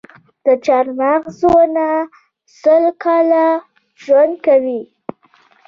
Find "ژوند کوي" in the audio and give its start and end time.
4.03-4.81